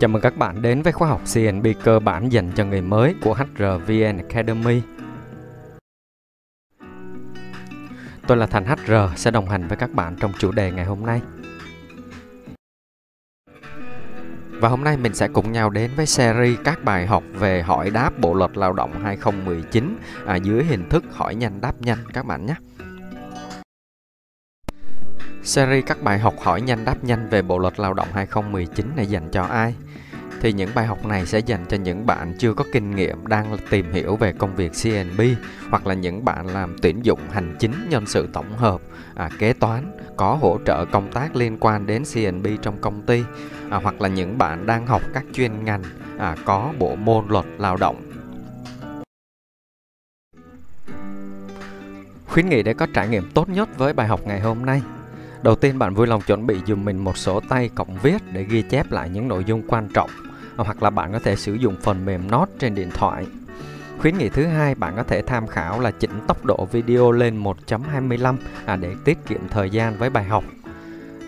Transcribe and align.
Chào 0.00 0.08
mừng 0.08 0.22
các 0.22 0.36
bạn 0.36 0.62
đến 0.62 0.82
với 0.82 0.92
khóa 0.92 1.08
học 1.08 1.20
CNB 1.34 1.66
cơ 1.84 1.98
bản 1.98 2.32
dành 2.32 2.52
cho 2.54 2.64
người 2.64 2.82
mới 2.82 3.14
của 3.22 3.34
HRVN 3.34 4.16
Academy. 4.16 4.82
Tôi 8.26 8.36
là 8.36 8.46
Thành 8.46 8.64
HR 8.66 8.92
sẽ 9.16 9.30
đồng 9.30 9.46
hành 9.46 9.68
với 9.68 9.76
các 9.76 9.92
bạn 9.92 10.16
trong 10.20 10.32
chủ 10.38 10.52
đề 10.52 10.72
ngày 10.72 10.84
hôm 10.84 11.06
nay. 11.06 11.20
Và 14.50 14.68
hôm 14.68 14.84
nay 14.84 14.96
mình 14.96 15.14
sẽ 15.14 15.28
cùng 15.28 15.52
nhau 15.52 15.70
đến 15.70 15.90
với 15.96 16.06
series 16.06 16.58
các 16.64 16.84
bài 16.84 17.06
học 17.06 17.22
về 17.34 17.62
hỏi 17.62 17.90
đáp 17.90 18.18
Bộ 18.18 18.34
luật 18.34 18.56
Lao 18.56 18.72
động 18.72 18.92
2019 19.02 19.96
à, 20.26 20.36
dưới 20.36 20.64
hình 20.64 20.88
thức 20.88 21.04
hỏi 21.10 21.34
nhanh 21.34 21.60
đáp 21.60 21.72
nhanh 21.80 21.98
các 22.12 22.26
bạn 22.26 22.46
nhé. 22.46 22.54
Series 25.42 25.84
các 25.86 26.02
bài 26.02 26.18
học 26.18 26.34
hỏi 26.38 26.60
nhanh 26.60 26.84
đáp 26.84 27.04
nhanh 27.04 27.28
về 27.28 27.42
Bộ 27.42 27.58
luật 27.58 27.80
Lao 27.80 27.94
động 27.94 28.08
2019 28.12 28.86
này 28.96 29.06
dành 29.06 29.30
cho 29.32 29.42
ai? 29.42 29.74
Thì 30.40 30.52
những 30.52 30.70
bài 30.74 30.86
học 30.86 31.06
này 31.06 31.26
sẽ 31.26 31.38
dành 31.38 31.66
cho 31.68 31.76
những 31.76 32.06
bạn 32.06 32.34
chưa 32.38 32.54
có 32.54 32.64
kinh 32.72 32.96
nghiệm 32.96 33.26
đang 33.26 33.56
tìm 33.70 33.92
hiểu 33.92 34.16
về 34.16 34.32
công 34.32 34.56
việc 34.56 34.72
CNB 34.82 35.20
hoặc 35.70 35.86
là 35.86 35.94
những 35.94 36.24
bạn 36.24 36.46
làm 36.46 36.76
tuyển 36.82 37.04
dụng 37.04 37.20
hành 37.30 37.56
chính 37.58 37.88
nhân 37.88 38.06
sự 38.06 38.28
tổng 38.32 38.56
hợp, 38.56 38.80
à, 39.14 39.30
kế 39.38 39.52
toán, 39.52 39.98
có 40.16 40.34
hỗ 40.34 40.58
trợ 40.66 40.84
công 40.84 41.12
tác 41.12 41.36
liên 41.36 41.56
quan 41.60 41.86
đến 41.86 42.02
CNB 42.14 42.46
trong 42.62 42.80
công 42.80 43.02
ty 43.02 43.22
à, 43.70 43.80
hoặc 43.82 44.00
là 44.00 44.08
những 44.08 44.38
bạn 44.38 44.66
đang 44.66 44.86
học 44.86 45.02
các 45.14 45.24
chuyên 45.32 45.64
ngành 45.64 45.82
à, 46.18 46.36
có 46.44 46.72
bộ 46.78 46.96
môn 46.96 47.24
luật 47.28 47.44
lao 47.58 47.76
động 47.76 48.10
Khuyến 52.26 52.48
nghị 52.48 52.62
để 52.62 52.74
có 52.74 52.86
trải 52.94 53.08
nghiệm 53.08 53.30
tốt 53.34 53.48
nhất 53.48 53.78
với 53.78 53.92
bài 53.92 54.08
học 54.08 54.20
ngày 54.26 54.40
hôm 54.40 54.66
nay 54.66 54.82
Đầu 55.42 55.54
tiên 55.54 55.78
bạn 55.78 55.94
vui 55.94 56.06
lòng 56.06 56.22
chuẩn 56.26 56.46
bị 56.46 56.56
dùm 56.66 56.84
mình 56.84 56.98
một 56.98 57.16
sổ 57.16 57.40
tay 57.48 57.70
cộng 57.74 57.98
viết 58.02 58.22
để 58.32 58.44
ghi 58.44 58.62
chép 58.62 58.92
lại 58.92 59.08
những 59.08 59.28
nội 59.28 59.44
dung 59.44 59.62
quan 59.68 59.88
trọng 59.88 60.10
hoặc 60.56 60.82
là 60.82 60.90
bạn 60.90 61.12
có 61.12 61.18
thể 61.18 61.36
sử 61.36 61.54
dụng 61.54 61.76
phần 61.82 62.04
mềm 62.04 62.30
Note 62.30 62.52
trên 62.58 62.74
điện 62.74 62.90
thoại. 62.94 63.26
Khuyến 63.98 64.18
nghị 64.18 64.28
thứ 64.28 64.46
hai 64.46 64.74
bạn 64.74 64.96
có 64.96 65.02
thể 65.02 65.22
tham 65.22 65.46
khảo 65.46 65.80
là 65.80 65.90
chỉnh 65.90 66.20
tốc 66.26 66.44
độ 66.44 66.68
video 66.72 67.12
lên 67.12 67.42
1.25 67.42 68.36
à, 68.66 68.76
để 68.76 68.94
tiết 69.04 69.18
kiệm 69.26 69.48
thời 69.50 69.70
gian 69.70 69.96
với 69.98 70.10
bài 70.10 70.24
học. 70.24 70.44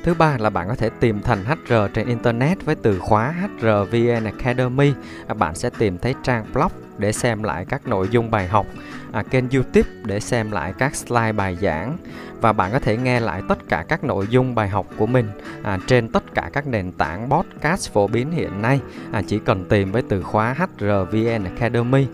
Thứ 0.05 0.15
ba 0.15 0.37
là 0.39 0.51
bạn 0.51 0.69
có 0.69 0.75
thể 0.75 0.91
tìm 1.01 1.21
thành 1.23 1.45
HR 1.45 1.75
trên 1.95 2.07
Internet 2.07 2.65
với 2.65 2.75
từ 2.75 2.99
khóa 2.99 3.35
HRVN 3.61 4.25
Academy. 4.25 4.93
À, 5.27 5.35
bạn 5.35 5.55
sẽ 5.55 5.71
tìm 5.79 5.99
thấy 5.99 6.15
trang 6.23 6.45
blog 6.53 6.82
để 6.99 7.13
xem 7.13 7.43
lại 7.43 7.65
các 7.65 7.87
nội 7.87 8.09
dung 8.11 8.31
bài 8.31 8.49
học, 8.49 8.67
à, 9.13 9.23
kênh 9.23 9.51
YouTube 9.51 9.91
để 10.05 10.21
xem 10.21 10.51
lại 10.51 10.73
các 10.79 10.97
slide 10.97 11.33
bài 11.33 11.57
giảng 11.61 11.97
và 12.41 12.53
bạn 12.53 12.73
có 12.73 12.79
thể 12.79 12.97
nghe 12.97 13.21
lại 13.21 13.43
tất 13.49 13.59
cả 13.69 13.85
các 13.89 14.05
nội 14.05 14.27
dung 14.31 14.55
bài 14.55 14.69
học 14.69 14.87
của 14.97 15.07
mình 15.07 15.27
à, 15.63 15.79
trên 15.87 16.09
tất 16.09 16.35
cả 16.35 16.51
các 16.53 16.67
nền 16.67 16.93
tảng 16.93 17.31
podcast 17.31 17.93
phổ 17.93 18.07
biến 18.07 18.31
hiện 18.31 18.63
nay. 18.63 18.81
À, 19.13 19.23
chỉ 19.27 19.39
cần 19.39 19.65
tìm 19.65 19.93
với 19.93 20.03
từ 20.09 20.23
khóa 20.23 20.55
HRVN 20.55 21.45
Academy 21.45 22.07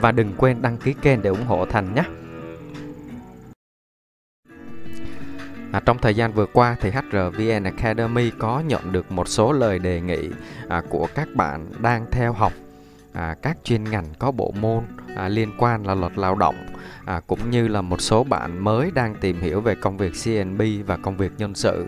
và 0.00 0.12
đừng 0.12 0.32
quên 0.36 0.62
đăng 0.62 0.76
ký 0.76 0.92
kênh 1.02 1.22
để 1.22 1.30
ủng 1.30 1.46
hộ 1.46 1.66
Thành 1.66 1.94
nhé. 1.94 2.02
À, 5.72 5.80
trong 5.84 5.98
thời 5.98 6.14
gian 6.14 6.32
vừa 6.32 6.46
qua 6.46 6.76
thì 6.80 6.90
HRVN 6.90 7.64
Academy 7.64 8.30
có 8.38 8.62
nhận 8.66 8.92
được 8.92 9.12
một 9.12 9.28
số 9.28 9.52
lời 9.52 9.78
đề 9.78 10.00
nghị 10.00 10.28
à, 10.68 10.82
của 10.88 11.08
các 11.14 11.28
bạn 11.34 11.66
đang 11.78 12.06
theo 12.10 12.32
học 12.32 12.52
à, 13.16 13.34
các 13.42 13.56
chuyên 13.64 13.84
ngành 13.84 14.04
có 14.18 14.30
bộ 14.30 14.54
môn 14.60 14.84
à, 15.16 15.28
liên 15.28 15.52
quan 15.58 15.86
là 15.86 15.94
luật 15.94 16.18
lao 16.18 16.34
động 16.34 16.66
à, 17.04 17.20
cũng 17.26 17.50
như 17.50 17.68
là 17.68 17.82
một 17.82 18.00
số 18.00 18.24
bạn 18.24 18.64
mới 18.64 18.90
đang 18.94 19.14
tìm 19.14 19.40
hiểu 19.40 19.60
về 19.60 19.74
công 19.74 19.96
việc 19.96 20.12
CNB 20.24 20.62
và 20.86 20.96
công 20.96 21.16
việc 21.16 21.32
nhân 21.38 21.54
sự 21.54 21.86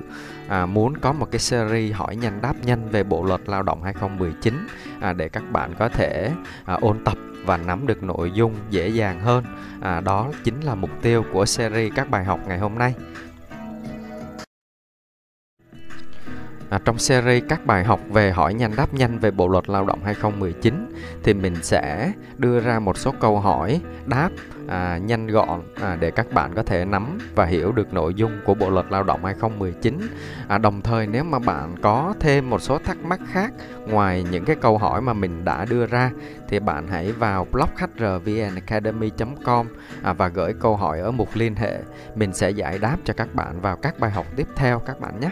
à, 0.48 0.66
muốn 0.66 0.96
có 0.98 1.12
một 1.12 1.28
cái 1.30 1.38
series 1.38 1.94
hỏi 1.94 2.16
nhanh 2.16 2.40
đáp 2.40 2.54
nhanh 2.64 2.88
về 2.88 3.02
bộ 3.02 3.24
luật 3.24 3.40
lao 3.46 3.62
động 3.62 3.82
2019 3.82 4.66
à, 5.00 5.12
để 5.12 5.28
các 5.28 5.42
bạn 5.52 5.74
có 5.78 5.88
thể 5.88 6.30
à, 6.64 6.74
ôn 6.80 7.04
tập 7.04 7.18
và 7.44 7.56
nắm 7.56 7.86
được 7.86 8.02
nội 8.02 8.30
dung 8.30 8.54
dễ 8.70 8.88
dàng 8.88 9.20
hơn. 9.20 9.44
À, 9.80 10.00
đó 10.00 10.30
chính 10.44 10.60
là 10.60 10.74
mục 10.74 10.90
tiêu 11.02 11.24
của 11.32 11.46
series 11.46 11.92
các 11.94 12.10
bài 12.10 12.24
học 12.24 12.40
ngày 12.46 12.58
hôm 12.58 12.74
nay. 12.74 12.94
À, 16.70 16.78
trong 16.84 16.98
series 16.98 17.44
các 17.48 17.66
bài 17.66 17.84
học 17.84 18.00
về 18.08 18.30
hỏi 18.30 18.54
nhanh 18.54 18.76
đáp 18.76 18.94
nhanh 18.94 19.18
về 19.18 19.30
Bộ 19.30 19.48
luật 19.48 19.68
Lao 19.68 19.84
động 19.84 20.00
2019 20.04 20.92
thì 21.22 21.34
mình 21.34 21.54
sẽ 21.62 22.12
đưa 22.38 22.60
ra 22.60 22.78
một 22.78 22.98
số 22.98 23.14
câu 23.20 23.40
hỏi 23.40 23.80
đáp 24.06 24.30
à, 24.68 24.98
nhanh 24.98 25.26
gọn 25.26 25.60
à, 25.82 25.96
để 26.00 26.10
các 26.10 26.32
bạn 26.32 26.54
có 26.54 26.62
thể 26.62 26.84
nắm 26.84 27.18
và 27.34 27.44
hiểu 27.44 27.72
được 27.72 27.94
nội 27.94 28.14
dung 28.14 28.40
của 28.44 28.54
Bộ 28.54 28.70
luật 28.70 28.86
Lao 28.90 29.02
động 29.02 29.24
2019. 29.24 30.00
À, 30.48 30.58
đồng 30.58 30.82
thời 30.82 31.06
nếu 31.06 31.24
mà 31.24 31.38
bạn 31.38 31.74
có 31.82 32.14
thêm 32.20 32.50
một 32.50 32.62
số 32.62 32.78
thắc 32.78 33.04
mắc 33.04 33.20
khác 33.32 33.52
ngoài 33.86 34.24
những 34.30 34.44
cái 34.44 34.56
câu 34.56 34.78
hỏi 34.78 35.00
mà 35.00 35.12
mình 35.12 35.44
đã 35.44 35.64
đưa 35.64 35.86
ra 35.86 36.10
thì 36.48 36.60
bạn 36.60 36.88
hãy 36.88 37.12
vào 37.12 37.46
blog 37.52 37.68
hrvnacademy.com 37.98 39.66
à, 40.02 40.12
và 40.12 40.28
gửi 40.28 40.54
câu 40.60 40.76
hỏi 40.76 41.00
ở 41.00 41.10
mục 41.10 41.28
liên 41.34 41.54
hệ. 41.54 41.78
Mình 42.14 42.32
sẽ 42.32 42.50
giải 42.50 42.78
đáp 42.78 42.96
cho 43.04 43.14
các 43.16 43.34
bạn 43.34 43.60
vào 43.60 43.76
các 43.76 43.98
bài 44.00 44.10
học 44.10 44.26
tiếp 44.36 44.46
theo 44.56 44.78
các 44.78 45.00
bạn 45.00 45.20
nhé. 45.20 45.30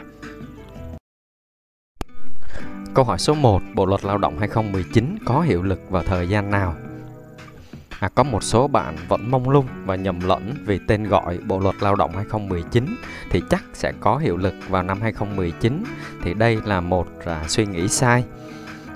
Câu 2.96 3.04
hỏi 3.04 3.18
số 3.18 3.34
1, 3.34 3.62
Bộ 3.74 3.86
luật 3.86 4.04
lao 4.04 4.18
động 4.18 4.38
2019 4.38 5.18
có 5.24 5.40
hiệu 5.40 5.62
lực 5.62 5.90
vào 5.90 6.02
thời 6.02 6.28
gian 6.28 6.50
nào? 6.50 6.74
À, 7.98 8.08
có 8.14 8.22
một 8.22 8.42
số 8.42 8.68
bạn 8.68 8.96
vẫn 9.08 9.30
mông 9.30 9.50
lung 9.50 9.66
và 9.84 9.96
nhầm 9.96 10.20
lẫn 10.20 10.54
vì 10.64 10.80
tên 10.88 11.04
gọi 11.04 11.38
Bộ 11.38 11.58
luật 11.60 11.74
lao 11.80 11.94
động 11.94 12.10
2019 12.14 12.96
thì 13.30 13.42
chắc 13.50 13.64
sẽ 13.72 13.92
có 14.00 14.16
hiệu 14.16 14.36
lực 14.36 14.54
vào 14.68 14.82
năm 14.82 15.00
2019 15.00 15.84
thì 16.22 16.34
đây 16.34 16.58
là 16.64 16.80
một 16.80 17.08
à, 17.24 17.44
suy 17.48 17.66
nghĩ 17.66 17.88
sai. 17.88 18.24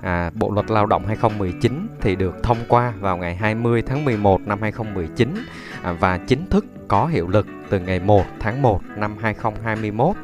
À, 0.03 0.31
Bộ 0.35 0.51
luật 0.51 0.71
lao 0.71 0.87
động 0.87 1.07
2019 1.07 1.87
thì 2.01 2.17
được 2.17 2.43
thông 2.43 2.59
qua 2.69 2.93
vào 3.01 3.17
ngày 3.17 3.37
20 3.37 3.83
tháng 3.83 4.05
11 4.05 4.41
năm 4.41 4.59
2019 4.63 5.35
à, 5.83 5.93
và 5.93 6.19
chính 6.19 6.47
thức 6.47 6.65
có 6.89 7.07
hiệu 7.07 7.29
lực 7.29 7.47
từ 7.71 7.79
ngày 7.79 8.01
1 8.01 8.25
tháng 8.41 8.63
1 8.63 8.81
năm 8.97 9.17
2021 9.21 10.17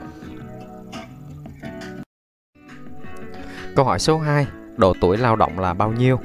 Câu 3.77 3.85
hỏi 3.85 3.99
số 3.99 4.19
2, 4.19 4.47
độ 4.77 4.95
tuổi 5.01 5.17
lao 5.17 5.37
động 5.37 5.59
là 5.59 5.75
bao 5.75 5.93
nhiêu? 5.93 6.21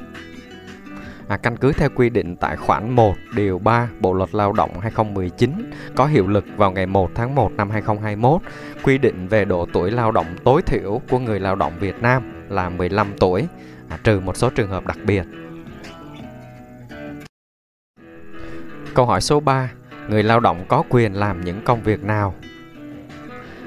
À, 1.28 1.38
căn 1.38 1.58
cứ 1.58 1.74
theo 1.74 1.90
quy 1.96 2.10
định 2.10 2.36
tại 2.36 2.56
khoản 2.56 2.90
1 2.90 3.16
điều 3.36 3.60
3 3.60 3.90
Bộ 4.00 4.14
luật 4.14 4.36
Lao 4.36 4.54
động 4.54 4.80
2019 4.80 5.72
có 5.96 6.06
hiệu 6.06 6.28
lực 6.28 6.46
vào 6.58 6.72
ngày 6.72 6.86
1 6.86 7.12
tháng 7.16 7.36
1 7.36 7.52
năm 7.52 7.70
2021 7.70 8.42
quy 8.84 8.98
định 8.98 9.28
về 9.28 9.46
độ 9.46 9.68
tuổi 9.74 9.92
lao 9.92 10.12
động 10.12 10.26
tối 10.44 10.62
thiểu 10.62 11.02
của 11.10 11.20
người 11.20 11.40
lao 11.40 11.56
động 11.56 11.74
Việt 11.80 12.02
Nam 12.02 12.46
là 12.50 12.70
15 12.70 13.08
tuổi, 13.20 13.48
à, 13.90 14.00
trừ 14.04 14.20
một 14.20 14.38
số 14.38 14.50
trường 14.50 14.70
hợp 14.70 14.88
đặc 14.88 14.98
biệt. 15.06 15.24
Câu 18.94 19.06
hỏi 19.06 19.22
số 19.22 19.40
3, 19.40 19.72
người 20.10 20.24
lao 20.24 20.40
động 20.40 20.66
có 20.68 20.84
quyền 20.90 21.14
làm 21.14 21.42
những 21.42 21.62
công 21.66 21.84
việc 21.84 22.04
nào 22.04 22.36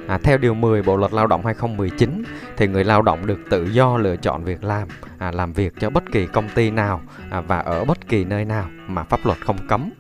À, 0.09 0.19
theo 0.19 0.39
Điều 0.39 0.55
10 0.55 0.83
Bộ 0.83 0.97
Luật 0.97 1.13
Lao 1.13 1.27
động 1.27 1.45
2019 1.45 2.23
thì 2.57 2.67
người 2.67 2.85
lao 2.85 3.03
động 3.03 3.27
được 3.27 3.39
tự 3.51 3.65
do 3.65 3.97
lựa 3.97 4.17
chọn 4.17 4.45
việc 4.45 4.65
làm, 4.65 4.89
à, 5.19 5.31
làm 5.31 5.53
việc 5.53 5.73
cho 5.81 5.91
bất 5.91 6.03
kỳ 6.13 6.27
công 6.27 6.49
ty 6.55 6.71
nào 6.71 7.01
à, 7.31 7.41
và 7.41 7.59
ở 7.59 7.85
bất 7.85 8.09
kỳ 8.09 8.25
nơi 8.25 8.45
nào 8.45 8.69
mà 8.87 9.03
pháp 9.03 9.21
luật 9.25 9.39
không 9.47 9.57
cấm. 9.69 9.91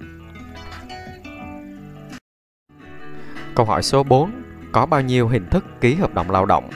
Câu 3.55 3.67
hỏi 3.67 3.83
số 3.83 4.03
4. 4.03 4.43
Có 4.73 4.87
bao 4.87 5.01
nhiêu 5.01 5.29
hình 5.29 5.47
thức 5.51 5.65
ký 5.81 5.95
hợp 5.95 6.15
đồng 6.15 6.31
lao 6.31 6.47
động? 6.47 6.71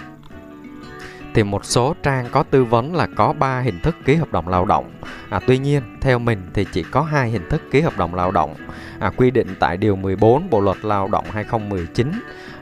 Thì 1.38 1.44
một 1.44 1.64
số 1.64 1.94
trang 2.02 2.26
có 2.32 2.42
tư 2.42 2.64
vấn 2.64 2.94
là 2.94 3.06
có 3.16 3.32
3 3.32 3.60
hình 3.60 3.80
thức 3.80 3.96
ký 4.04 4.14
hợp 4.14 4.32
đồng 4.32 4.48
lao 4.48 4.64
động. 4.64 4.90
À, 5.30 5.40
tuy 5.46 5.58
nhiên, 5.58 5.82
theo 6.00 6.18
mình 6.18 6.42
thì 6.54 6.66
chỉ 6.72 6.82
có 6.82 7.02
hai 7.02 7.30
hình 7.30 7.48
thức 7.50 7.62
ký 7.70 7.80
hợp 7.80 7.98
đồng 7.98 8.14
lao 8.14 8.30
động. 8.30 8.54
À, 8.98 9.10
quy 9.16 9.30
định 9.30 9.54
tại 9.60 9.76
Điều 9.76 9.96
14 9.96 10.50
Bộ 10.50 10.60
Luật 10.60 10.84
Lao 10.84 11.08
động 11.08 11.24
2019 11.32 12.12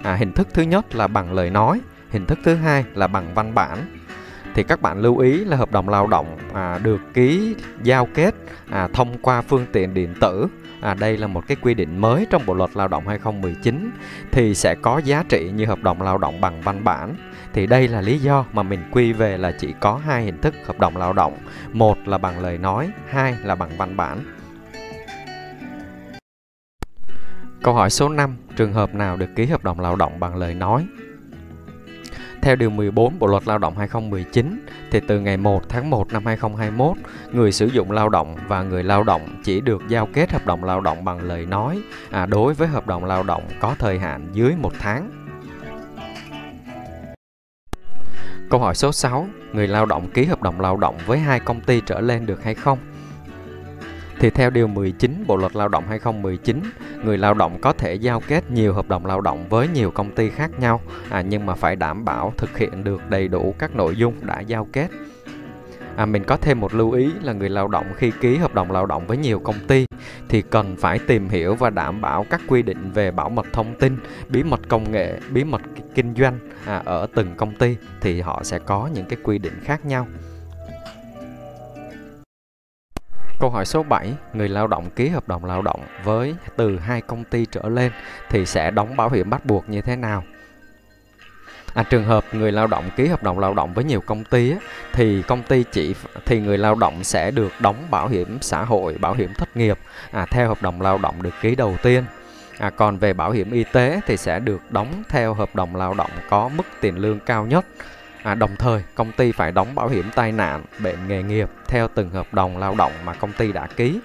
à, 0.02 0.14
hình 0.14 0.32
thức 0.32 0.48
thứ 0.54 0.62
nhất 0.62 0.94
là 0.94 1.06
bằng 1.06 1.32
lời 1.32 1.50
nói 1.50 1.80
hình 2.10 2.26
thức 2.26 2.38
thứ 2.44 2.54
hai 2.54 2.84
là 2.94 3.06
bằng 3.06 3.34
văn 3.34 3.54
bản 3.54 3.78
thì 4.56 4.62
các 4.62 4.82
bạn 4.82 4.98
lưu 4.98 5.18
ý 5.18 5.44
là 5.44 5.56
hợp 5.56 5.72
đồng 5.72 5.88
lao 5.88 6.06
động 6.06 6.38
à, 6.52 6.78
được 6.82 7.00
ký 7.14 7.54
giao 7.82 8.08
kết 8.14 8.34
à, 8.70 8.88
thông 8.92 9.18
qua 9.18 9.42
phương 9.42 9.66
tiện 9.72 9.94
điện 9.94 10.14
tử. 10.20 10.46
À, 10.80 10.94
đây 10.94 11.16
là 11.16 11.26
một 11.26 11.46
cái 11.46 11.56
quy 11.62 11.74
định 11.74 11.98
mới 11.98 12.26
trong 12.30 12.46
bộ 12.46 12.54
luật 12.54 12.70
lao 12.74 12.88
động 12.88 13.08
2019 13.08 13.90
thì 14.32 14.54
sẽ 14.54 14.74
có 14.74 14.98
giá 14.98 15.24
trị 15.28 15.50
như 15.54 15.66
hợp 15.66 15.82
đồng 15.82 16.02
lao 16.02 16.18
động 16.18 16.40
bằng 16.40 16.60
văn 16.60 16.84
bản. 16.84 17.14
Thì 17.52 17.66
đây 17.66 17.88
là 17.88 18.00
lý 18.00 18.18
do 18.18 18.44
mà 18.52 18.62
mình 18.62 18.80
quy 18.92 19.12
về 19.12 19.38
là 19.38 19.52
chỉ 19.58 19.74
có 19.80 20.00
hai 20.04 20.24
hình 20.24 20.40
thức 20.40 20.54
hợp 20.66 20.78
đồng 20.78 20.96
lao 20.96 21.12
động. 21.12 21.36
Một 21.72 21.98
là 22.04 22.18
bằng 22.18 22.40
lời 22.40 22.58
nói 22.58 22.90
hai 23.08 23.36
là 23.42 23.54
bằng 23.54 23.70
văn 23.78 23.96
bản. 23.96 24.18
Câu 27.62 27.74
hỏi 27.74 27.90
số 27.90 28.08
5, 28.08 28.36
trường 28.56 28.72
hợp 28.72 28.94
nào 28.94 29.16
được 29.16 29.28
ký 29.36 29.46
hợp 29.46 29.64
đồng 29.64 29.80
lao 29.80 29.96
động 29.96 30.20
bằng 30.20 30.36
lời 30.36 30.54
nói? 30.54 30.86
Theo 32.46 32.56
Điều 32.56 32.70
14 32.70 33.18
Bộ 33.18 33.26
Luật 33.26 33.48
Lao 33.48 33.58
động 33.58 33.78
2019, 33.78 34.66
thì 34.90 35.00
từ 35.08 35.20
ngày 35.20 35.36
1 35.36 35.68
tháng 35.68 35.90
1 35.90 36.12
năm 36.12 36.26
2021, 36.26 36.96
người 37.32 37.52
sử 37.52 37.66
dụng 37.66 37.90
lao 37.90 38.08
động 38.08 38.36
và 38.48 38.62
người 38.62 38.84
lao 38.84 39.04
động 39.04 39.40
chỉ 39.44 39.60
được 39.60 39.82
giao 39.88 40.08
kết 40.12 40.32
hợp 40.32 40.46
đồng 40.46 40.64
lao 40.64 40.80
động 40.80 41.04
bằng 41.04 41.20
lời 41.20 41.46
nói 41.46 41.80
à, 42.10 42.26
đối 42.26 42.54
với 42.54 42.68
hợp 42.68 42.86
đồng 42.86 43.04
lao 43.04 43.22
động 43.22 43.42
có 43.60 43.74
thời 43.78 43.98
hạn 43.98 44.28
dưới 44.32 44.52
một 44.60 44.72
tháng. 44.78 45.10
Câu 48.50 48.60
hỏi 48.60 48.74
số 48.74 48.92
6, 48.92 49.26
người 49.52 49.66
lao 49.66 49.86
động 49.86 50.10
ký 50.14 50.24
hợp 50.24 50.42
đồng 50.42 50.60
lao 50.60 50.76
động 50.76 50.98
với 51.06 51.18
hai 51.18 51.40
công 51.40 51.60
ty 51.60 51.80
trở 51.86 52.00
lên 52.00 52.26
được 52.26 52.44
hay 52.44 52.54
không? 52.54 52.78
Thì 54.18 54.30
theo 54.30 54.50
Điều 54.50 54.66
19 54.66 55.24
Bộ 55.26 55.36
Luật 55.36 55.56
Lao 55.56 55.68
động 55.68 55.84
2019, 55.88 56.62
người 57.04 57.18
lao 57.18 57.34
động 57.34 57.58
có 57.60 57.72
thể 57.72 57.94
giao 57.94 58.22
kết 58.28 58.50
nhiều 58.50 58.72
hợp 58.72 58.88
đồng 58.88 59.06
lao 59.06 59.20
động 59.20 59.48
với 59.48 59.68
nhiều 59.68 59.90
công 59.90 60.10
ty 60.10 60.30
khác 60.30 60.50
nhau, 60.60 60.80
à, 61.10 61.20
nhưng 61.20 61.46
mà 61.46 61.54
phải 61.54 61.76
đảm 61.76 62.04
bảo 62.04 62.32
thực 62.36 62.58
hiện 62.58 62.84
được 62.84 63.10
đầy 63.10 63.28
đủ 63.28 63.54
các 63.58 63.76
nội 63.76 63.96
dung 63.96 64.14
đã 64.22 64.40
giao 64.40 64.68
kết. 64.72 64.88
À, 65.96 66.06
mình 66.06 66.24
có 66.24 66.36
thêm 66.36 66.60
một 66.60 66.74
lưu 66.74 66.90
ý 66.90 67.10
là 67.22 67.32
người 67.32 67.48
lao 67.48 67.68
động 67.68 67.86
khi 67.96 68.12
ký 68.20 68.36
hợp 68.36 68.54
đồng 68.54 68.72
lao 68.72 68.86
động 68.86 69.06
với 69.06 69.16
nhiều 69.16 69.38
công 69.38 69.66
ty 69.68 69.86
thì 70.28 70.42
cần 70.42 70.76
phải 70.76 70.98
tìm 70.98 71.28
hiểu 71.28 71.54
và 71.54 71.70
đảm 71.70 72.00
bảo 72.00 72.26
các 72.30 72.40
quy 72.48 72.62
định 72.62 72.90
về 72.92 73.10
bảo 73.10 73.28
mật 73.28 73.46
thông 73.52 73.74
tin, 73.74 73.96
bí 74.28 74.42
mật 74.42 74.60
công 74.68 74.92
nghệ, 74.92 75.20
bí 75.30 75.44
mật 75.44 75.60
kinh 75.94 76.14
doanh 76.14 76.38
à, 76.66 76.82
ở 76.84 77.06
từng 77.14 77.34
công 77.36 77.54
ty 77.54 77.76
thì 78.00 78.20
họ 78.20 78.42
sẽ 78.44 78.58
có 78.58 78.90
những 78.94 79.04
cái 79.04 79.18
quy 79.22 79.38
định 79.38 79.60
khác 79.64 79.86
nhau. 79.86 80.06
Câu 83.40 83.50
hỏi 83.50 83.64
số 83.64 83.82
7, 83.82 84.14
người 84.32 84.48
lao 84.48 84.66
động 84.66 84.90
ký 84.90 85.08
hợp 85.08 85.28
đồng 85.28 85.44
lao 85.44 85.62
động 85.62 85.80
với 86.04 86.34
từ 86.56 86.78
hai 86.78 87.00
công 87.00 87.24
ty 87.24 87.46
trở 87.50 87.68
lên 87.68 87.92
thì 88.30 88.46
sẽ 88.46 88.70
đóng 88.70 88.96
bảo 88.96 89.10
hiểm 89.10 89.30
bắt 89.30 89.46
buộc 89.46 89.68
như 89.68 89.80
thế 89.80 89.96
nào? 89.96 90.22
À, 91.74 91.82
trường 91.82 92.04
hợp 92.04 92.24
người 92.32 92.52
lao 92.52 92.66
động 92.66 92.90
ký 92.96 93.06
hợp 93.06 93.22
đồng 93.22 93.38
lao 93.38 93.54
động 93.54 93.74
với 93.74 93.84
nhiều 93.84 94.00
công 94.00 94.24
ty 94.24 94.50
á, 94.50 94.56
thì 94.92 95.22
công 95.22 95.42
ty 95.42 95.64
chỉ 95.72 95.94
thì 96.26 96.40
người 96.40 96.58
lao 96.58 96.74
động 96.74 97.04
sẽ 97.04 97.30
được 97.30 97.52
đóng 97.60 97.76
bảo 97.90 98.08
hiểm 98.08 98.38
xã 98.40 98.64
hội, 98.64 98.96
bảo 99.00 99.14
hiểm 99.14 99.34
thất 99.34 99.56
nghiệp 99.56 99.78
à, 100.10 100.26
theo 100.30 100.48
hợp 100.48 100.62
đồng 100.62 100.82
lao 100.82 100.98
động 100.98 101.22
được 101.22 101.34
ký 101.42 101.54
đầu 101.54 101.76
tiên. 101.82 102.04
À, 102.58 102.70
còn 102.70 102.96
về 102.98 103.12
bảo 103.12 103.30
hiểm 103.30 103.50
y 103.50 103.64
tế 103.72 104.00
thì 104.06 104.16
sẽ 104.16 104.38
được 104.38 104.60
đóng 104.70 105.02
theo 105.08 105.34
hợp 105.34 105.54
đồng 105.54 105.76
lao 105.76 105.94
động 105.94 106.10
có 106.28 106.48
mức 106.48 106.64
tiền 106.80 106.98
lương 106.98 107.20
cao 107.20 107.46
nhất. 107.46 107.66
À, 108.22 108.34
đồng 108.34 108.56
thời, 108.56 108.82
công 108.94 109.12
ty 109.12 109.32
phải 109.32 109.52
đóng 109.52 109.74
bảo 109.74 109.88
hiểm 109.88 110.10
tai 110.14 110.32
nạn, 110.32 110.64
bệnh 110.78 111.08
nghề 111.08 111.22
nghiệp 111.22 111.48
theo 111.66 111.88
từng 111.94 112.10
hợp 112.10 112.34
đồng 112.34 112.58
lao 112.58 112.74
động 112.74 112.92
mà 113.04 113.14
công 113.14 113.32
ty 113.32 113.52
đã 113.52 113.66
ký. 113.66 114.00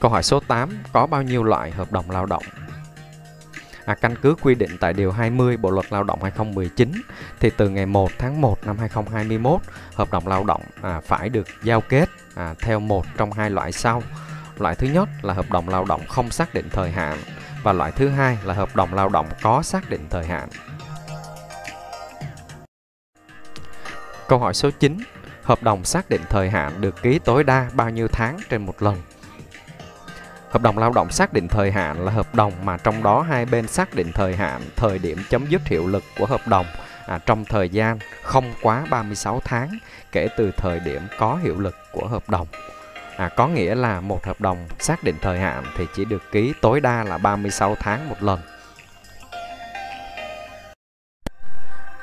Câu 0.00 0.10
hỏi 0.10 0.22
số 0.22 0.40
8, 0.40 0.68
có 0.92 1.06
bao 1.06 1.22
nhiêu 1.22 1.44
loại 1.44 1.70
hợp 1.70 1.92
đồng 1.92 2.10
lao 2.10 2.26
động? 2.26 2.42
À, 3.84 3.94
căn 3.94 4.14
cứ 4.22 4.34
quy 4.42 4.54
định 4.54 4.70
tại 4.80 4.92
Điều 4.92 5.12
20 5.12 5.56
Bộ 5.56 5.70
Luật 5.70 5.92
Lao 5.92 6.04
động 6.04 6.22
2019 6.22 6.92
thì 7.40 7.50
từ 7.56 7.68
ngày 7.68 7.86
1 7.86 8.10
tháng 8.18 8.40
1 8.40 8.66
năm 8.66 8.78
2021, 8.78 9.60
hợp 9.94 10.12
đồng 10.12 10.28
lao 10.28 10.44
động 10.44 10.62
à, 10.82 11.00
phải 11.00 11.28
được 11.28 11.46
giao 11.62 11.80
kết 11.80 12.08
à, 12.34 12.54
theo 12.60 12.80
một 12.80 13.06
trong 13.16 13.32
hai 13.32 13.50
loại 13.50 13.72
sau. 13.72 14.02
Loại 14.58 14.74
thứ 14.74 14.86
nhất 14.86 15.08
là 15.22 15.34
hợp 15.34 15.50
đồng 15.50 15.68
lao 15.68 15.84
động 15.84 16.00
không 16.08 16.30
xác 16.30 16.54
định 16.54 16.68
thời 16.72 16.90
hạn 16.90 17.18
và 17.68 17.72
loại 17.72 17.92
thứ 17.92 18.08
hai 18.08 18.38
là 18.44 18.54
hợp 18.54 18.76
đồng 18.76 18.94
lao 18.94 19.08
động 19.08 19.26
có 19.42 19.62
xác 19.62 19.90
định 19.90 20.06
thời 20.10 20.26
hạn. 20.26 20.48
Câu 24.28 24.38
hỏi 24.38 24.54
số 24.54 24.70
9. 24.70 24.98
Hợp 25.42 25.62
đồng 25.62 25.84
xác 25.84 26.10
định 26.10 26.20
thời 26.30 26.50
hạn 26.50 26.80
được 26.80 27.02
ký 27.02 27.18
tối 27.18 27.44
đa 27.44 27.70
bao 27.74 27.90
nhiêu 27.90 28.08
tháng 28.08 28.38
trên 28.48 28.66
một 28.66 28.82
lần? 28.82 29.02
Hợp 30.50 30.62
đồng 30.62 30.78
lao 30.78 30.92
động 30.92 31.10
xác 31.10 31.32
định 31.32 31.48
thời 31.48 31.72
hạn 31.72 32.04
là 32.04 32.12
hợp 32.12 32.34
đồng 32.34 32.52
mà 32.64 32.76
trong 32.76 33.02
đó 33.02 33.22
hai 33.22 33.46
bên 33.46 33.66
xác 33.66 33.94
định 33.94 34.12
thời 34.14 34.36
hạn, 34.36 34.62
thời 34.76 34.98
điểm 34.98 35.18
chấm 35.30 35.46
dứt 35.46 35.66
hiệu 35.66 35.86
lực 35.86 36.04
của 36.18 36.26
hợp 36.26 36.48
đồng 36.48 36.66
à, 37.06 37.18
trong 37.26 37.44
thời 37.44 37.68
gian 37.68 37.98
không 38.22 38.54
quá 38.62 38.84
36 38.90 39.40
tháng 39.44 39.78
kể 40.12 40.28
từ 40.36 40.50
thời 40.56 40.80
điểm 40.80 41.02
có 41.18 41.38
hiệu 41.42 41.60
lực 41.60 41.76
của 41.92 42.08
hợp 42.08 42.30
đồng. 42.30 42.46
À, 43.18 43.28
có 43.28 43.48
nghĩa 43.48 43.74
là 43.74 44.00
một 44.00 44.26
hợp 44.26 44.40
đồng 44.40 44.66
xác 44.78 45.04
định 45.04 45.14
thời 45.22 45.38
hạn 45.38 45.64
thì 45.76 45.86
chỉ 45.94 46.04
được 46.04 46.22
ký 46.32 46.52
tối 46.60 46.80
đa 46.80 47.04
là 47.04 47.18
36 47.18 47.74
tháng 47.80 48.08
một 48.08 48.22
lần. 48.22 48.40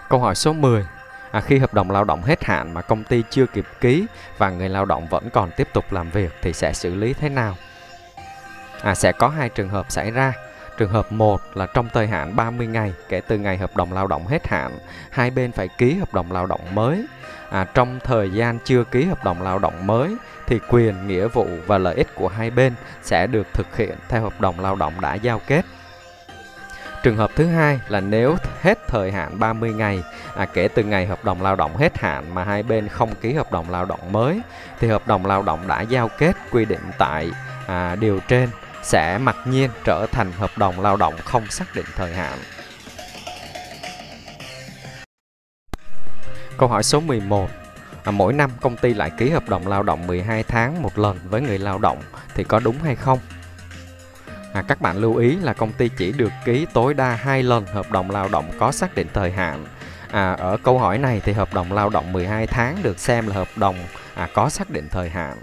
Câu 0.09 0.19
hỏi 0.19 0.35
số 0.35 0.53
10. 0.53 0.85
À, 1.31 1.41
khi 1.41 1.57
hợp 1.57 1.73
đồng 1.73 1.91
lao 1.91 2.03
động 2.03 2.21
hết 2.23 2.43
hạn 2.43 2.73
mà 2.73 2.81
công 2.81 3.03
ty 3.03 3.23
chưa 3.29 3.45
kịp 3.45 3.65
ký 3.81 4.05
và 4.37 4.49
người 4.49 4.69
lao 4.69 4.85
động 4.85 5.07
vẫn 5.07 5.29
còn 5.29 5.51
tiếp 5.57 5.67
tục 5.73 5.93
làm 5.93 6.09
việc 6.09 6.31
thì 6.41 6.53
sẽ 6.53 6.73
xử 6.73 6.95
lý 6.95 7.13
thế 7.13 7.29
nào? 7.29 7.55
À, 8.81 8.95
sẽ 8.95 9.11
có 9.11 9.27
hai 9.27 9.49
trường 9.49 9.69
hợp 9.69 9.91
xảy 9.91 10.11
ra. 10.11 10.33
Trường 10.77 10.91
hợp 10.91 11.11
1 11.11 11.41
là 11.53 11.65
trong 11.65 11.89
thời 11.93 12.07
hạn 12.07 12.35
30 12.35 12.67
ngày 12.67 12.93
kể 13.09 13.21
từ 13.21 13.37
ngày 13.37 13.57
hợp 13.57 13.77
đồng 13.77 13.93
lao 13.93 14.07
động 14.07 14.27
hết 14.27 14.47
hạn, 14.47 14.71
hai 15.09 15.29
bên 15.29 15.51
phải 15.51 15.67
ký 15.77 15.93
hợp 15.93 16.13
đồng 16.13 16.31
lao 16.31 16.45
động 16.45 16.75
mới. 16.75 17.05
À, 17.49 17.65
trong 17.73 17.99
thời 18.03 18.29
gian 18.29 18.59
chưa 18.65 18.83
ký 18.83 19.05
hợp 19.05 19.23
đồng 19.23 19.41
lao 19.41 19.59
động 19.59 19.87
mới 19.87 20.15
thì 20.47 20.59
quyền, 20.69 21.07
nghĩa 21.07 21.27
vụ 21.27 21.47
và 21.67 21.77
lợi 21.77 21.95
ích 21.95 22.15
của 22.15 22.27
hai 22.27 22.49
bên 22.49 22.73
sẽ 23.01 23.27
được 23.27 23.47
thực 23.53 23.77
hiện 23.77 23.95
theo 24.09 24.21
hợp 24.21 24.41
đồng 24.41 24.59
lao 24.59 24.75
động 24.75 24.93
đã 25.01 25.15
giao 25.15 25.41
kết. 25.47 25.65
Trường 27.03 27.17
hợp 27.17 27.31
thứ 27.35 27.45
hai 27.45 27.79
là 27.87 27.99
nếu 27.99 28.35
hết 28.61 28.87
thời 28.87 29.11
hạn 29.11 29.39
30 29.39 29.73
ngày 29.73 30.03
à, 30.35 30.45
kể 30.45 30.67
từ 30.67 30.83
ngày 30.83 31.05
hợp 31.05 31.25
đồng 31.25 31.41
lao 31.41 31.55
động 31.55 31.77
hết 31.77 31.97
hạn 31.97 32.35
mà 32.35 32.43
hai 32.43 32.63
bên 32.63 32.87
không 32.87 33.15
ký 33.21 33.33
hợp 33.33 33.51
đồng 33.51 33.69
lao 33.69 33.85
động 33.85 34.11
mới 34.11 34.41
thì 34.79 34.87
hợp 34.87 35.07
đồng 35.07 35.25
lao 35.25 35.41
động 35.41 35.67
đã 35.67 35.81
giao 35.81 36.09
kết 36.17 36.35
quy 36.51 36.65
định 36.65 36.91
tại 36.97 37.31
à, 37.67 37.95
điều 37.95 38.19
trên 38.27 38.49
sẽ 38.85 39.17
mặc 39.17 39.35
nhiên 39.45 39.69
trở 39.83 40.05
thành 40.11 40.31
hợp 40.31 40.57
đồng 40.57 40.81
lao 40.81 40.97
động 40.97 41.13
không 41.25 41.47
xác 41.47 41.75
định 41.75 41.85
thời 41.95 42.13
hạn. 42.13 42.39
Câu 46.57 46.69
hỏi 46.69 46.83
số 46.83 46.99
11. 46.99 47.49
À, 48.03 48.11
mỗi 48.11 48.33
năm 48.33 48.51
công 48.61 48.77
ty 48.77 48.93
lại 48.93 49.11
ký 49.17 49.29
hợp 49.29 49.49
đồng 49.49 49.67
lao 49.67 49.83
động 49.83 50.07
12 50.07 50.43
tháng 50.43 50.81
một 50.81 50.97
lần 50.97 51.17
với 51.29 51.41
người 51.41 51.59
lao 51.59 51.77
động 51.77 52.01
thì 52.35 52.43
có 52.43 52.59
đúng 52.59 52.79
hay 52.83 52.95
không? 52.95 53.19
À, 54.53 54.63
các 54.67 54.81
bạn 54.81 54.97
lưu 54.97 55.15
ý 55.15 55.35
là 55.35 55.53
công 55.53 55.71
ty 55.71 55.89
chỉ 55.97 56.11
được 56.11 56.31
ký 56.45 56.65
tối 56.73 56.93
đa 56.93 57.15
hai 57.15 57.43
lần 57.43 57.65
hợp 57.65 57.91
đồng 57.91 58.11
lao 58.11 58.29
động 58.29 58.51
có 58.59 58.71
xác 58.71 58.95
định 58.95 59.07
thời 59.13 59.31
hạn. 59.31 59.65
À, 60.11 60.33
ở 60.33 60.57
câu 60.63 60.79
hỏi 60.79 60.97
này 60.97 61.21
thì 61.25 61.33
hợp 61.33 61.53
đồng 61.53 61.71
lao 61.71 61.89
động 61.89 62.13
12 62.13 62.47
tháng 62.47 62.77
được 62.83 62.99
xem 62.99 63.27
là 63.27 63.35
hợp 63.35 63.47
đồng 63.55 63.75
à, 64.15 64.27
có 64.33 64.49
xác 64.49 64.69
định 64.69 64.87
thời 64.91 65.09
hạn. 65.09 65.37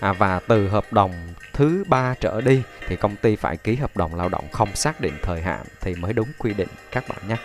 À, 0.00 0.12
và 0.12 0.40
từ 0.48 0.68
hợp 0.68 0.92
đồng 0.92 1.12
thứ 1.52 1.84
ba 1.88 2.14
trở 2.20 2.40
đi 2.40 2.62
thì 2.88 2.96
công 2.96 3.16
ty 3.16 3.36
phải 3.36 3.56
ký 3.56 3.76
hợp 3.76 3.96
đồng 3.96 4.14
lao 4.14 4.28
động 4.28 4.44
không 4.52 4.74
xác 4.74 5.00
định 5.00 5.14
thời 5.22 5.40
hạn 5.42 5.64
thì 5.80 5.94
mới 5.94 6.12
đúng 6.12 6.28
quy 6.38 6.54
định 6.54 6.68
các 6.90 7.04
bạn 7.08 7.18
nhé. 7.28 7.36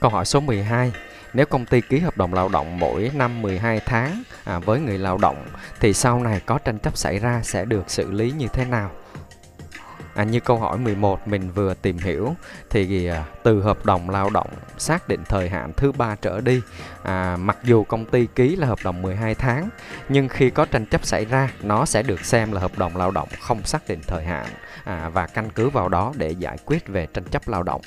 Câu 0.00 0.10
hỏi 0.10 0.24
số 0.24 0.40
12. 0.40 0.92
Nếu 1.32 1.46
công 1.46 1.66
ty 1.66 1.80
ký 1.80 1.98
hợp 1.98 2.16
đồng 2.16 2.34
lao 2.34 2.48
động 2.48 2.78
mỗi 2.78 3.10
năm 3.14 3.42
12 3.42 3.80
tháng 3.80 4.22
à, 4.44 4.58
với 4.58 4.80
người 4.80 4.98
lao 4.98 5.18
động 5.18 5.46
thì 5.80 5.94
sau 5.94 6.20
này 6.20 6.40
có 6.46 6.58
tranh 6.58 6.78
chấp 6.78 6.96
xảy 6.96 7.18
ra 7.18 7.40
sẽ 7.44 7.64
được 7.64 7.90
xử 7.90 8.10
lý 8.10 8.30
như 8.30 8.48
thế 8.52 8.64
nào? 8.64 8.90
À, 10.18 10.24
như 10.24 10.40
câu 10.40 10.58
hỏi 10.58 10.78
11 10.78 11.28
mình 11.28 11.50
vừa 11.50 11.74
tìm 11.74 11.98
hiểu 11.98 12.34
thì 12.70 13.06
à, 13.06 13.24
từ 13.42 13.62
hợp 13.62 13.86
đồng 13.86 14.10
lao 14.10 14.30
động 14.30 14.50
xác 14.78 15.08
định 15.08 15.22
thời 15.28 15.48
hạn 15.48 15.72
thứ 15.76 15.92
ba 15.92 16.16
trở 16.22 16.40
đi 16.40 16.60
à, 17.02 17.36
mặc 17.36 17.58
dù 17.64 17.84
công 17.84 18.04
ty 18.04 18.26
ký 18.26 18.56
là 18.56 18.66
hợp 18.66 18.78
đồng 18.84 19.02
12 19.02 19.34
tháng 19.34 19.68
nhưng 20.08 20.28
khi 20.28 20.50
có 20.50 20.64
tranh 20.64 20.86
chấp 20.86 21.04
xảy 21.04 21.24
ra 21.24 21.52
nó 21.62 21.84
sẽ 21.84 22.02
được 22.02 22.24
xem 22.24 22.52
là 22.52 22.60
hợp 22.60 22.78
đồng 22.78 22.96
lao 22.96 23.10
động 23.10 23.28
không 23.40 23.62
xác 23.62 23.88
định 23.88 24.00
thời 24.06 24.24
hạn 24.24 24.46
à, 24.84 25.08
và 25.08 25.26
căn 25.26 25.50
cứ 25.54 25.70
vào 25.70 25.88
đó 25.88 26.12
để 26.16 26.30
giải 26.30 26.56
quyết 26.64 26.88
về 26.88 27.06
tranh 27.06 27.24
chấp 27.24 27.48
lao 27.48 27.62
động. 27.62 27.80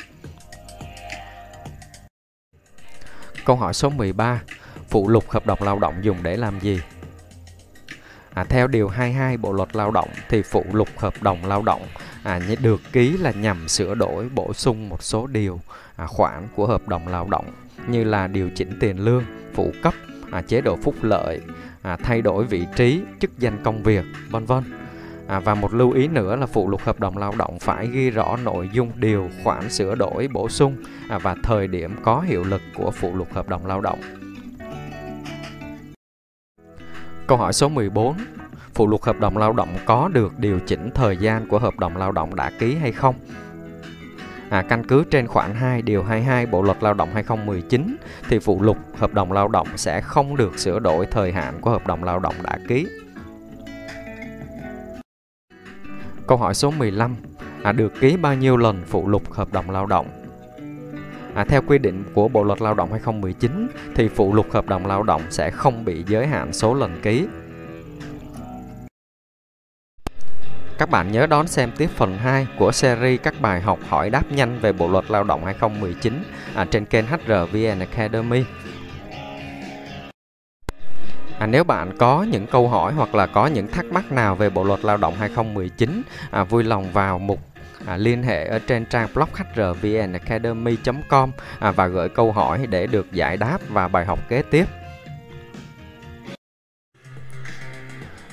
Câu 3.46 3.56
hỏi 3.56 3.74
số 3.74 3.90
13 3.90 4.42
Phụ 4.90 5.10
lục 5.10 5.30
hợp 5.30 5.46
đồng 5.46 5.64
lao 5.64 5.80
động 5.80 5.96
dùng 6.02 6.18
để 6.24 6.38
làm 6.38 6.60
gì? 6.60 6.82
À, 8.34 8.44
theo 8.44 8.68
Điều 8.68 8.88
22 8.88 9.38
Bộ 9.38 9.54
Luật 9.54 9.76
Lao 9.76 9.92
động 9.92 10.10
thì 10.30 10.42
phụ 10.42 10.66
lục 10.72 10.90
hợp 10.98 11.14
đồng 11.22 11.46
lao 11.46 11.62
động 11.62 11.82
à, 12.24 12.40
được 12.62 12.82
ký 12.92 13.18
là 13.18 13.32
nhằm 13.32 13.68
sửa 13.68 13.96
đổi 13.96 14.30
bổ 14.30 14.54
sung 14.54 14.90
một 14.90 15.04
số 15.04 15.28
điều 15.28 15.60
à, 15.96 16.06
khoản 16.06 16.48
của 16.56 16.68
hợp 16.68 16.88
đồng 16.88 17.08
lao 17.08 17.28
động 17.32 17.46
như 17.88 18.04
là 18.04 18.28
điều 18.28 18.50
chỉnh 18.56 18.78
tiền 18.80 18.98
lương, 18.98 19.24
phụ 19.54 19.72
cấp, 19.84 19.94
à, 20.32 20.42
chế 20.42 20.62
độ 20.62 20.78
phúc 20.84 20.96
lợi, 21.02 21.42
à, 21.82 21.98
thay 22.04 22.22
đổi 22.22 22.46
vị 22.46 22.66
trí, 22.76 23.02
chức 23.20 23.40
danh 23.40 23.64
công 23.64 23.84
việc, 23.84 24.06
vân 24.30 24.46
vân. 24.46 24.64
À, 25.28 25.40
và 25.40 25.56
một 25.56 25.74
lưu 25.74 25.92
ý 25.92 26.08
nữa 26.08 26.36
là 26.36 26.46
phụ 26.46 26.70
lục 26.70 26.82
hợp 26.82 27.00
đồng 27.00 27.18
lao 27.18 27.34
động 27.38 27.60
phải 27.60 27.88
ghi 27.88 28.10
rõ 28.10 28.38
nội 28.44 28.70
dung 28.74 28.92
điều 28.96 29.30
khoản 29.44 29.70
sửa 29.70 29.96
đổi 29.96 30.28
bổ 30.28 30.50
sung 30.50 30.76
à, 31.10 31.18
và 31.18 31.36
thời 31.44 31.68
điểm 31.68 31.96
có 32.04 32.22
hiệu 32.22 32.44
lực 32.44 32.62
của 32.76 32.92
phụ 32.92 33.16
lục 33.16 33.34
hợp 33.34 33.50
đồng 33.50 33.66
lao 33.66 33.82
động. 33.82 34.00
Câu 37.28 37.38
hỏi 37.38 37.54
số 37.54 37.70
14 37.70 38.18
phụ 38.74 38.88
lục 38.88 39.04
hợp 39.04 39.20
đồng 39.20 39.38
lao 39.38 39.54
động 39.54 39.70
có 39.86 40.10
được 40.14 40.40
điều 40.40 40.60
chỉnh 40.60 40.90
thời 40.96 41.18
gian 41.18 41.48
của 41.48 41.60
hợp 41.60 41.80
đồng 41.80 41.98
lao 41.98 42.12
động 42.12 42.36
đã 42.36 42.52
ký 42.60 42.76
hay 42.76 42.92
không? 42.92 43.16
À, 44.52 44.62
căn 44.62 44.84
cứ 44.84 45.04
trên 45.12 45.28
khoản 45.28 45.56
2 45.56 45.82
điều 45.82 46.04
22 46.04 46.46
Bộ 46.46 46.62
luật 46.62 46.84
Lao 46.84 46.94
động 46.94 47.10
2019 47.14 47.98
thì 48.30 48.40
phụ 48.40 48.62
lục 48.62 48.78
hợp 48.98 49.14
đồng 49.14 49.32
lao 49.32 49.48
động 49.48 49.68
sẽ 49.76 50.02
không 50.02 50.38
được 50.38 50.60
sửa 50.60 50.80
đổi 50.80 51.06
thời 51.06 51.32
hạn 51.32 51.62
của 51.62 51.72
hợp 51.72 51.88
đồng 51.88 52.04
lao 52.04 52.20
động 52.20 52.36
đã 52.44 52.58
ký. 52.68 52.88
Câu 56.28 56.38
hỏi 56.38 56.54
số 56.54 56.72
15 56.72 57.16
à, 57.64 57.72
được 57.72 57.94
ký 58.00 58.18
bao 58.18 58.36
nhiêu 58.36 58.58
lần 58.58 58.82
phụ 58.88 59.10
lục 59.10 59.34
hợp 59.34 59.54
đồng 59.54 59.70
lao 59.70 59.86
động? 59.86 60.08
À, 61.34 61.46
theo 61.46 61.62
quy 61.68 61.78
định 61.78 62.04
của 62.14 62.28
Bộ 62.28 62.44
luật 62.44 62.62
Lao 62.62 62.74
động 62.74 62.92
2019 62.92 63.68
thì 63.96 64.08
phụ 64.08 64.34
lục 64.34 64.52
hợp 64.52 64.68
đồng 64.68 64.86
lao 64.86 65.04
động 65.04 65.22
sẽ 65.30 65.50
không 65.50 65.86
bị 65.86 66.04
giới 66.08 66.28
hạn 66.28 66.54
số 66.54 66.74
lần 66.74 67.02
ký 67.02 67.28
Các 70.82 70.90
bạn 70.90 71.12
nhớ 71.12 71.28
đón 71.28 71.48
xem 71.48 71.72
tiếp 71.78 71.90
phần 71.96 72.18
2 72.18 72.48
của 72.58 72.72
series 72.72 73.22
các 73.24 73.42
bài 73.42 73.62
học 73.62 73.80
hỏi 73.90 74.10
đáp 74.10 74.32
nhanh 74.32 74.60
về 74.60 74.72
Bộ 74.74 74.88
luật 74.88 75.12
Lao 75.12 75.24
động 75.24 75.46
2019 75.46 76.24
à, 76.56 76.66
trên 76.66 76.86
kênh 76.86 77.06
HRVN 77.08 77.80
Academy. 77.80 78.44
À, 81.40 81.48
nếu 81.48 81.64
bạn 81.64 81.98
có 81.98 82.26
những 82.32 82.48
câu 82.48 82.68
hỏi 82.68 82.94
hoặc 82.94 83.16
là 83.16 83.26
có 83.28 83.48
những 83.48 83.68
thắc 83.68 83.86
mắc 83.86 84.12
nào 84.12 84.36
về 84.36 84.50
Bộ 84.50 84.64
luật 84.64 84.86
Lao 84.86 84.98
động 84.98 85.16
2019, 85.20 86.02
à, 86.32 86.44
vui 86.44 86.64
lòng 86.64 86.92
vào 86.92 87.20
mục 87.20 87.40
à, 87.86 87.98
liên 87.98 88.24
hệ 88.24 88.48
ở 88.48 88.60
trên 88.60 88.86
trang 88.86 89.08
blog 89.14 89.30
hrvnacademy.com 89.56 91.32
à, 91.60 91.72
và 91.72 91.88
gửi 91.88 92.10
câu 92.10 92.32
hỏi 92.32 92.68
để 92.70 92.88
được 92.88 93.12
giải 93.12 93.38
đáp 93.38 93.58
và 93.70 93.88
bài 93.88 94.06
học 94.06 94.20
kế 94.30 94.42
tiếp. 94.42 94.66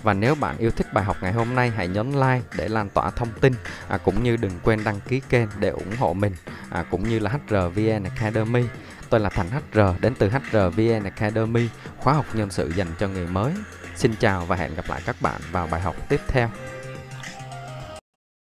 Và 0.02 0.12
nếu 0.12 0.34
bạn 0.34 0.58
yêu 0.58 0.70
thích 0.70 0.86
bài 0.92 1.04
học 1.04 1.16
ngày 1.20 1.32
hôm 1.32 1.54
nay 1.54 1.72
hãy 1.76 1.88
nhấn 1.88 2.12
like 2.12 2.42
để 2.56 2.68
lan 2.68 2.88
tỏa 2.88 3.10
thông 3.10 3.32
tin 3.40 3.52
à, 3.88 3.98
cũng 3.98 4.22
như 4.22 4.36
đừng 4.36 4.52
quên 4.62 4.84
đăng 4.84 5.00
ký 5.00 5.20
kênh 5.28 5.48
để 5.58 5.68
ủng 5.68 5.96
hộ 5.98 6.12
mình 6.12 6.32
à, 6.70 6.84
cũng 6.90 7.08
như 7.08 7.18
là 7.18 7.30
HRVN 7.30 8.04
Academy. 8.04 8.64
Tôi 9.10 9.20
là 9.20 9.30
Thành 9.30 9.46
HR 9.50 9.80
đến 10.00 10.14
từ 10.18 10.30
HRVN 10.30 11.04
Academy, 11.04 11.68
khóa 11.96 12.14
học 12.14 12.26
nhân 12.34 12.50
sự 12.50 12.72
dành 12.76 12.88
cho 12.98 13.08
người 13.08 13.26
mới. 13.26 13.52
Xin 13.96 14.14
chào 14.20 14.46
và 14.46 14.56
hẹn 14.56 14.74
gặp 14.74 14.84
lại 14.88 15.00
các 15.06 15.16
bạn 15.20 15.40
vào 15.52 15.66
bài 15.66 15.80
học 15.80 15.96
tiếp 16.08 16.20
theo. 16.28 16.50